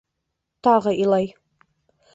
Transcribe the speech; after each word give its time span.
Тағы 0.69 0.95
илай. 1.05 1.31